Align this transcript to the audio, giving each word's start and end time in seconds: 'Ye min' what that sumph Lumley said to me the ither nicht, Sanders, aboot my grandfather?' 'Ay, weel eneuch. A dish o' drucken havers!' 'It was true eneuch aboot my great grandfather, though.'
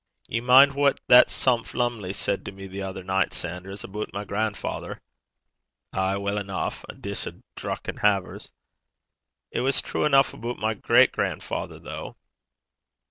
'Ye 0.27 0.41
min' 0.41 0.73
what 0.73 0.99
that 1.09 1.29
sumph 1.29 1.75
Lumley 1.75 2.11
said 2.11 2.43
to 2.43 2.51
me 2.51 2.65
the 2.65 2.81
ither 2.81 3.03
nicht, 3.03 3.33
Sanders, 3.35 3.83
aboot 3.83 4.11
my 4.11 4.25
grandfather?' 4.25 4.99
'Ay, 5.93 6.17
weel 6.17 6.39
eneuch. 6.39 6.73
A 6.89 6.95
dish 6.95 7.27
o' 7.27 7.33
drucken 7.55 7.97
havers!' 7.99 8.49
'It 9.51 9.59
was 9.61 9.79
true 9.79 10.03
eneuch 10.05 10.33
aboot 10.33 10.57
my 10.57 10.73
great 10.73 11.11
grandfather, 11.11 11.77
though.' 11.77 12.15